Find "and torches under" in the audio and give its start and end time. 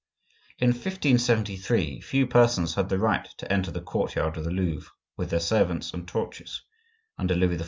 5.93-7.35